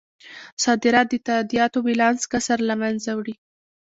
صادرات 0.63 1.07
د 1.09 1.13
تادیاتو 1.27 1.77
بیلانس 1.87 2.21
کسر 2.31 2.59
له 2.69 2.75
مینځه 2.81 3.11
وړي. 3.15 3.35